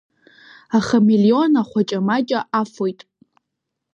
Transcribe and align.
Ахамелеон 0.77 1.53
ахуаҷамаҷа 1.61 2.39
афоит. 2.61 2.99